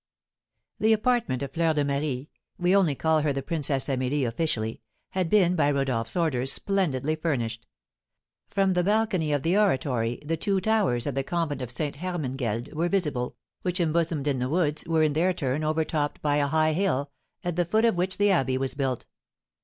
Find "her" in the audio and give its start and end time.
3.21-3.31